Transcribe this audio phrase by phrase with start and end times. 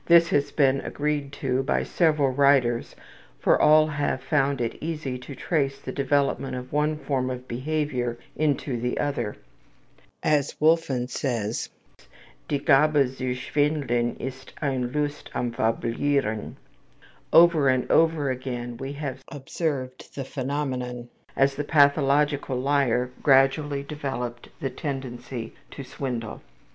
[0.07, 2.95] This has been agreed to by several writers,
[3.39, 8.17] for all have found it easy to trace the development of one form of behavior
[8.35, 9.35] into the other.
[10.23, 11.69] As Wulffen says,
[12.49, 16.55] ``Die Gabe zu Schwindeln ist eine `Lust am Fabulieren.'''
[17.31, 24.49] Over and over again we have observed the phenomenon as the pathological liar gradually developed
[24.61, 26.41] the tendency to swindle.